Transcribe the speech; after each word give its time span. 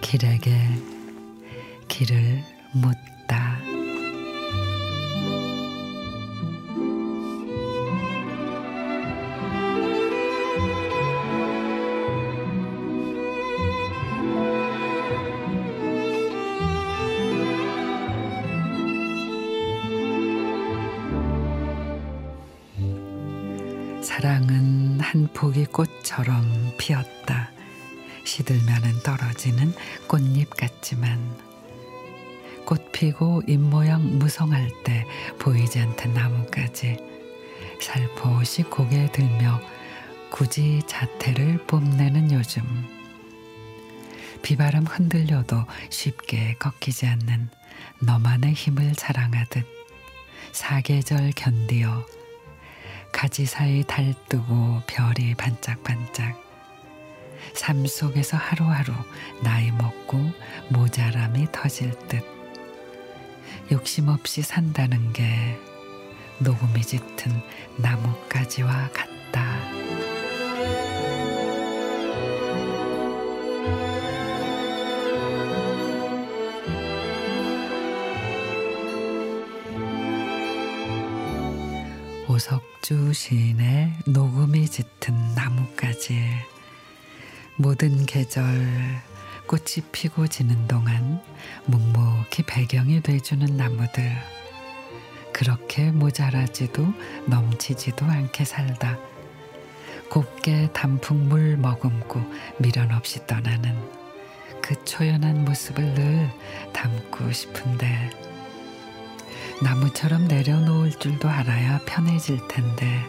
길에게 0.00 0.56
길을 1.88 2.42
묻다. 2.72 3.55
사랑은 24.06 25.00
한 25.00 25.26
포기 25.34 25.64
꽃처럼 25.66 26.76
피었다. 26.78 27.50
시들면은 28.22 29.00
떨어지는 29.02 29.74
꽃잎 30.06 30.48
같지만 30.50 31.18
꽃 32.64 32.92
피고 32.92 33.42
잎 33.48 33.58
모양 33.58 34.20
무성할 34.20 34.70
때 34.84 35.04
보이지 35.40 35.80
않던 35.80 36.14
나무까지 36.14 36.98
살포시 37.80 38.62
고개 38.62 39.10
들며 39.10 39.60
굳이 40.30 40.82
자태를 40.86 41.66
뽐내는 41.66 42.30
요즘 42.30 42.62
비바람 44.42 44.84
흔들려도 44.84 45.64
쉽게 45.90 46.54
꺾이지 46.60 47.08
않는 47.08 47.50
너만의 47.98 48.52
힘을 48.52 48.92
자랑하듯 48.92 49.66
사계절 50.52 51.32
견디어 51.34 52.06
가지 53.16 53.46
사이 53.46 53.82
달 53.82 54.12
뜨고 54.28 54.82
별이 54.86 55.34
반짝반짝 55.36 56.38
삶 57.54 57.86
속에서 57.86 58.36
하루하루 58.36 58.92
나이 59.42 59.70
먹고 59.70 60.18
모자람이 60.68 61.46
터질 61.50 61.92
듯 62.08 62.22
욕심 63.72 64.08
없이 64.08 64.42
산다는 64.42 65.14
게 65.14 65.58
녹음이 66.40 66.82
짙은 66.82 67.32
나뭇가지와 67.78 68.90
같다. 68.90 69.05
오석주 82.36 83.14
시인의 83.14 83.94
녹음이 84.06 84.68
짙은 84.68 85.34
나뭇가지. 85.34 86.22
모든 87.56 88.04
계절 88.04 88.44
꽃이 89.46 89.86
피고 89.90 90.26
지는 90.26 90.68
동안 90.68 91.22
묵묵히 91.64 92.42
배경이 92.46 93.00
돼주는 93.00 93.56
나무들. 93.56 94.12
그렇게 95.32 95.90
모자라지도 95.90 96.86
넘치지도 97.24 98.04
않게 98.04 98.44
살다 98.44 98.98
곱게 100.10 100.70
단풍물 100.74 101.56
머금고 101.56 102.20
미련 102.58 102.92
없이 102.92 103.26
떠나는 103.26 103.74
그 104.60 104.84
초연한 104.84 105.46
모습을 105.46 105.94
늘 105.94 106.30
담고 106.74 107.32
싶은데 107.32 108.35
나무처럼 109.62 110.28
내려놓을 110.28 110.92
줄도 110.92 111.28
알아야 111.28 111.80
편해질 111.86 112.46
텐데 112.46 113.04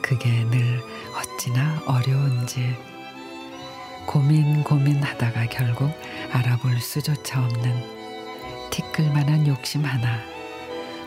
그게 0.00 0.44
늘 0.50 0.82
어찌나 1.14 1.82
어려운지 1.86 2.76
고민 4.06 4.62
고민하다가 4.64 5.46
결국 5.46 5.90
알아볼 6.32 6.80
수조차 6.80 7.44
없는 7.44 8.70
티끌만한 8.70 9.46
욕심 9.46 9.84
하나 9.84 10.20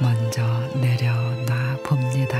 먼저 0.00 0.42
내려놔 0.76 1.76
봅니다. 1.84 2.38